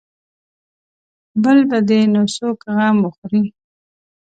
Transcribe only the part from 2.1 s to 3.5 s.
نو څوک غم وخوري.